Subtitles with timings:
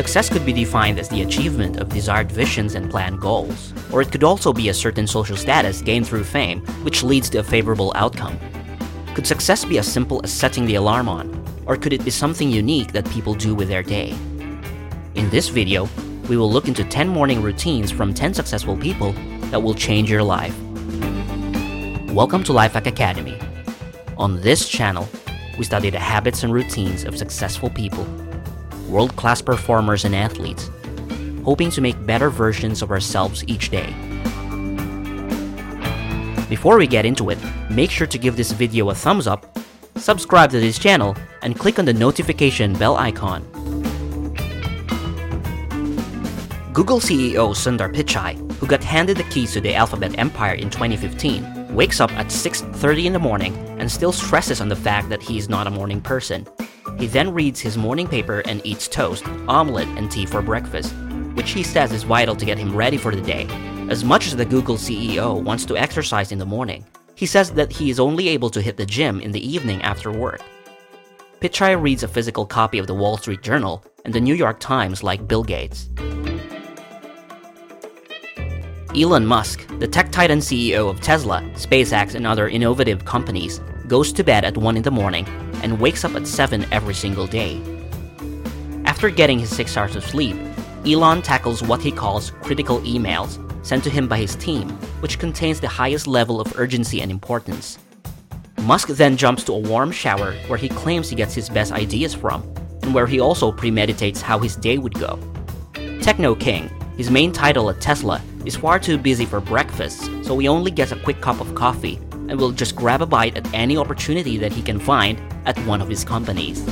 [0.00, 4.10] Success could be defined as the achievement of desired visions and planned goals, or it
[4.10, 7.92] could also be a certain social status gained through fame, which leads to a favorable
[7.94, 8.40] outcome.
[9.14, 11.28] Could success be as simple as setting the alarm on,
[11.66, 14.12] or could it be something unique that people do with their day?
[15.16, 15.86] In this video,
[16.30, 19.12] we will look into 10 morning routines from 10 successful people
[19.50, 20.58] that will change your life.
[22.14, 23.38] Welcome to Lifehack Academy.
[24.16, 25.06] On this channel,
[25.58, 28.06] we study the habits and routines of successful people,
[28.90, 30.70] world class performers and athletes,
[31.44, 33.94] hoping to make better versions of ourselves each day.
[36.48, 37.38] Before we get into it,
[37.70, 39.56] make sure to give this video a thumbs up,
[39.96, 43.42] subscribe to this channel, and click on the notification bell icon.
[46.72, 51.74] Google CEO Sundar Pichai, who got handed the keys to the alphabet empire in 2015,
[51.74, 55.38] wakes up at 6:30 in the morning and still stresses on the fact that he
[55.38, 56.46] is not a morning person.
[56.98, 60.94] He then reads his morning paper and eats toast, omelette, and tea for breakfast,
[61.34, 63.46] which he says is vital to get him ready for the day.
[63.88, 67.72] As much as the Google CEO wants to exercise in the morning, he says that
[67.72, 70.40] he is only able to hit the gym in the evening after work.
[71.40, 75.02] Pichai reads a physical copy of the Wall Street Journal and the New York Times
[75.02, 75.88] like Bill Gates.
[78.96, 84.24] Elon Musk, the tech titan CEO of Tesla, SpaceX, and other innovative companies, goes to
[84.24, 85.24] bed at 1 in the morning
[85.62, 87.62] and wakes up at 7 every single day.
[88.86, 90.36] After getting his 6 hours of sleep,
[90.84, 94.68] Elon tackles what he calls critical emails sent to him by his team,
[95.00, 97.78] which contains the highest level of urgency and importance.
[98.62, 102.12] Musk then jumps to a warm shower where he claims he gets his best ideas
[102.12, 102.42] from,
[102.82, 105.16] and where he also premeditates how his day would go.
[105.74, 110.70] Technoking, his main title at Tesla, is far too busy for breakfast, so he only
[110.70, 114.36] gets a quick cup of coffee and will just grab a bite at any opportunity
[114.36, 116.64] that he can find at one of his companies.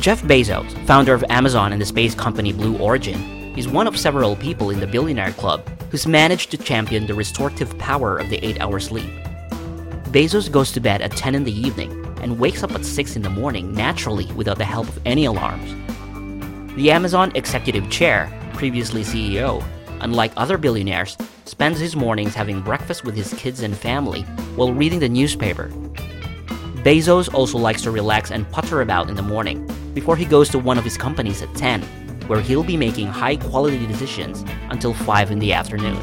[0.00, 4.36] Jeff Bezos, founder of Amazon and the space company Blue Origin, is one of several
[4.36, 8.60] people in the billionaire club who's managed to champion the restorative power of the 8
[8.60, 9.10] hour sleep.
[10.10, 11.90] Bezos goes to bed at 10 in the evening
[12.20, 15.74] and wakes up at 6 in the morning naturally without the help of any alarms.
[16.76, 19.62] The Amazon executive chair previously CEO,
[20.00, 24.22] unlike other billionaires, spends his mornings having breakfast with his kids and family
[24.56, 25.68] while reading the newspaper.
[26.82, 30.58] Bezos also likes to relax and putter about in the morning before he goes to
[30.58, 31.82] one of his companies at 10,
[32.28, 35.96] where he'll be making high quality decisions until 5 in the afternoon.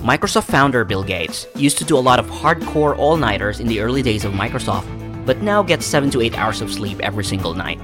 [0.00, 3.80] Microsoft founder Bill Gates used to do a lot of hardcore all nighters in the
[3.80, 4.86] early days of Microsoft,
[5.26, 7.80] but now gets 7 to 8 hours of sleep every single night.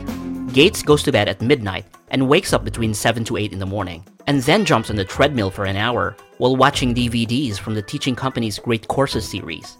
[0.52, 3.66] Gates goes to bed at midnight and wakes up between 7 to 8 in the
[3.66, 7.82] morning, and then jumps on the treadmill for an hour while watching DVDs from the
[7.82, 9.78] teaching company's Great Courses series.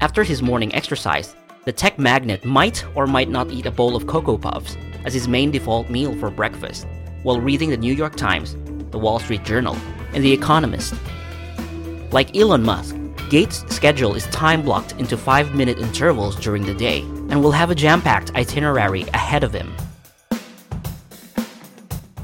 [0.00, 1.36] After his morning exercise,
[1.66, 5.28] the tech magnate might or might not eat a bowl of Cocoa Puffs as his
[5.28, 6.88] main default meal for breakfast,
[7.22, 8.56] while reading the New York Times,
[8.90, 9.76] the Wall Street Journal,
[10.14, 10.94] and The Economist.
[12.10, 12.96] Like Elon Musk,
[13.28, 17.70] Gates' schedule is time blocked into 5 minute intervals during the day and will have
[17.70, 19.74] a jam packed itinerary ahead of him.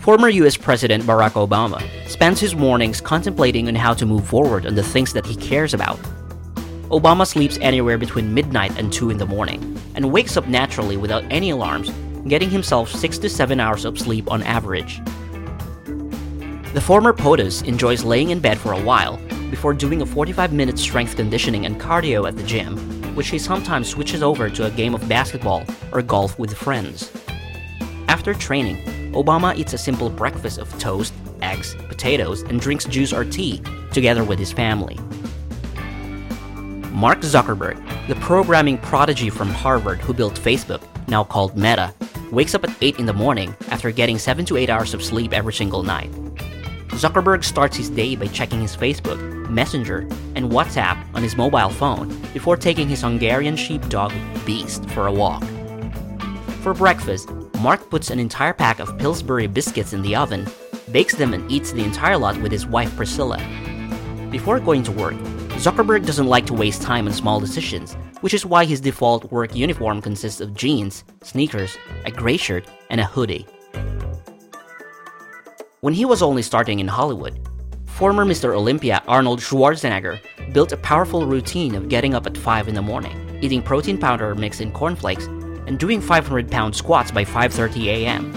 [0.00, 4.75] Former US President Barack Obama spends his mornings contemplating on how to move forward on
[4.75, 5.99] the things that he cares about.
[6.91, 11.25] Obama sleeps anywhere between midnight and 2 in the morning and wakes up naturally without
[11.31, 11.91] any alarms,
[12.28, 15.00] getting himself 6 to 7 hours of sleep on average.
[16.73, 19.17] The former POTUS enjoys laying in bed for a while
[19.50, 23.88] before doing a 45 minute strength conditioning and cardio at the gym, which he sometimes
[23.88, 27.10] switches over to a game of basketball or golf with friends.
[28.09, 28.77] After training,
[29.12, 34.22] Obama eats a simple breakfast of toast, eggs, potatoes, and drinks juice or tea together
[34.22, 34.99] with his family.
[36.93, 37.76] Mark Zuckerberg,
[38.09, 41.94] the programming prodigy from Harvard who built Facebook, now called Meta,
[42.31, 45.32] wakes up at 8 in the morning after getting 7 to 8 hours of sleep
[45.32, 46.12] every single night.
[46.89, 49.21] Zuckerberg starts his day by checking his Facebook,
[49.51, 50.01] Messenger,
[50.35, 54.12] and WhatsApp on his mobile phone before taking his Hungarian sheepdog,
[54.44, 55.44] Beast, for a walk.
[56.62, 57.31] For breakfast,
[57.61, 60.47] Mark puts an entire pack of Pillsbury biscuits in the oven,
[60.91, 63.39] bakes them, and eats the entire lot with his wife Priscilla.
[64.31, 65.15] Before going to work,
[65.56, 69.55] Zuckerberg doesn't like to waste time on small decisions, which is why his default work
[69.55, 73.47] uniform consists of jeans, sneakers, a gray shirt, and a hoodie.
[75.87, 77.38] When he was only starting in Hollywood,
[77.87, 78.56] former Mr.
[78.56, 80.19] Olympia Arnold Schwarzenegger
[80.53, 84.35] built a powerful routine of getting up at 5 in the morning, eating protein powder
[84.35, 85.27] mixed in cornflakes,
[85.69, 88.35] and doing 500 pound squats by 5:30 a.m.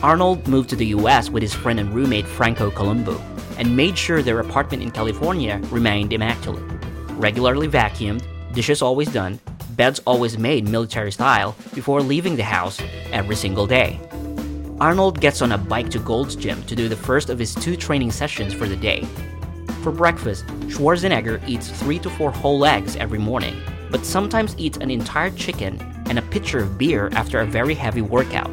[0.00, 3.20] Arnold moved to the US with his friend and roommate Franco Columbu
[3.58, 6.62] and made sure their apartment in California remained immaculate.
[7.18, 12.80] Regularly vacuumed, dishes always done, beds always made military style before leaving the house
[13.10, 13.98] every single day.
[14.80, 17.76] Arnold gets on a bike to Gold's Gym to do the first of his two
[17.76, 19.02] training sessions for the day.
[19.82, 23.60] For breakfast, Schwarzenegger eats 3 to 4 whole eggs every morning,
[23.90, 28.02] but sometimes eats an entire chicken and a pitcher of beer after a very heavy
[28.02, 28.50] workout.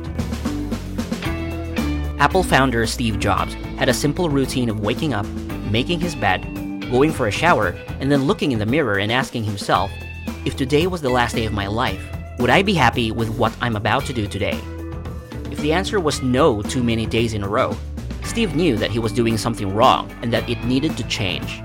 [2.19, 5.27] Apple founder Steve Jobs had a simple routine of waking up,
[5.69, 6.41] making his bed,
[6.89, 9.91] going for a shower, and then looking in the mirror and asking himself,
[10.43, 12.03] if today was the last day of my life,
[12.39, 14.59] would I be happy with what I'm about to do today?
[15.55, 17.77] If the answer was no too many days in a row,
[18.25, 21.63] Steve knew that he was doing something wrong and that it needed to change.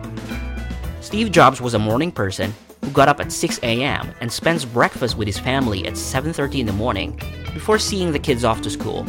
[1.01, 4.15] Steve Jobs was a morning person who got up at 6 a.m.
[4.21, 7.21] and spends breakfast with his family at 7:30 in the morning
[7.53, 9.05] before seeing the kids off to school.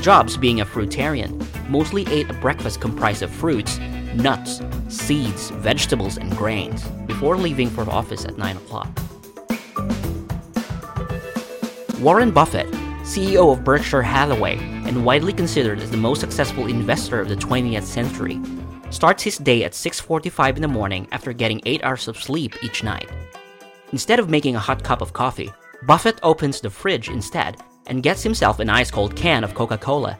[0.00, 3.80] Jobs, being a fruitarian, mostly ate a breakfast comprised of fruits,
[4.14, 8.96] nuts, seeds, vegetables, and grains before leaving for office at 9 o'clock.
[11.98, 12.72] Warren Buffett,
[13.08, 17.84] CEO of Berkshire Hathaway and widely considered as the most successful investor of the 20th
[17.84, 18.38] century,
[18.90, 22.84] starts his day at 6:45 in the morning after getting 8 hours of sleep each
[22.84, 23.08] night.
[23.92, 25.50] Instead of making a hot cup of coffee,
[25.86, 27.56] Buffett opens the fridge instead
[27.86, 30.18] and gets himself an ice cold can of Coca Cola.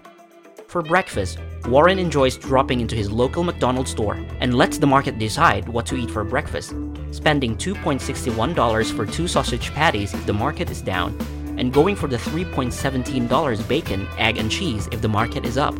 [0.66, 5.68] For breakfast, Warren enjoys dropping into his local McDonald's store and lets the market decide
[5.68, 6.72] what to eat for breakfast,
[7.10, 11.12] spending $2.61 for two sausage patties if the market is down,
[11.58, 15.76] and going for the $3.17 bacon, egg, and cheese if the market is up.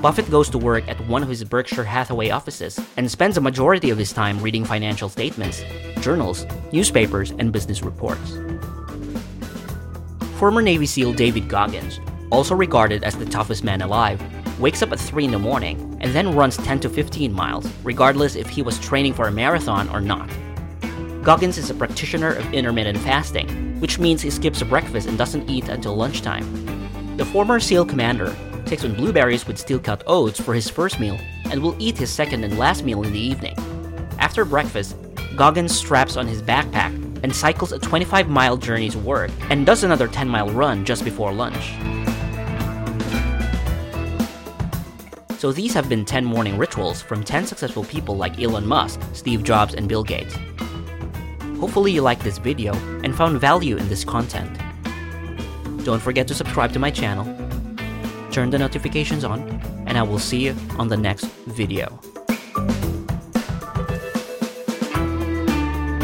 [0.00, 3.90] Buffett goes to work at one of his Berkshire Hathaway offices and spends a majority
[3.90, 5.62] of his time reading financial statements,
[6.00, 8.38] journals, newspapers, and business reports.
[10.38, 12.00] Former Navy SEAL David Goggins,
[12.32, 14.20] also regarded as the toughest man alive,
[14.58, 18.34] wakes up at 3 in the morning and then runs 10 to 15 miles, regardless
[18.34, 20.28] if he was training for a marathon or not.
[21.22, 25.68] Goggins is a practitioner of intermittent fasting, which means he skips breakfast and doesn't eat
[25.68, 26.44] until lunchtime.
[27.16, 28.34] The former SEAL commander
[28.66, 32.10] takes on blueberries with steel cut oats for his first meal and will eat his
[32.10, 33.54] second and last meal in the evening.
[34.18, 34.96] After breakfast,
[35.36, 36.92] Goggins straps on his backpack
[37.22, 41.04] and cycles a 25 mile journey to work and does another 10 mile run just
[41.04, 41.72] before lunch.
[45.38, 49.44] So these have been 10 morning rituals from 10 successful people like Elon Musk, Steve
[49.44, 50.34] Jobs, and Bill Gates.
[51.62, 52.74] Hopefully you liked this video
[53.04, 54.50] and found value in this content.
[55.84, 57.24] Don't forget to subscribe to my channel,
[58.32, 59.48] turn the notifications on,
[59.86, 62.00] and I will see you on the next video.